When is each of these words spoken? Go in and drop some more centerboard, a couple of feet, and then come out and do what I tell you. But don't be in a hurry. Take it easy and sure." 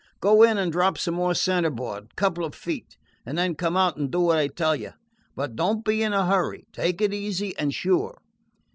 Go 0.19 0.41
in 0.41 0.57
and 0.57 0.71
drop 0.71 0.97
some 0.97 1.13
more 1.13 1.35
centerboard, 1.35 2.05
a 2.05 2.15
couple 2.15 2.43
of 2.43 2.55
feet, 2.55 2.97
and 3.23 3.37
then 3.37 3.53
come 3.53 3.77
out 3.77 3.97
and 3.97 4.09
do 4.09 4.19
what 4.21 4.39
I 4.39 4.47
tell 4.47 4.75
you. 4.75 4.93
But 5.35 5.55
don't 5.55 5.85
be 5.85 6.01
in 6.01 6.11
a 6.11 6.25
hurry. 6.25 6.65
Take 6.73 7.01
it 7.03 7.13
easy 7.13 7.55
and 7.55 7.71
sure." 7.71 8.17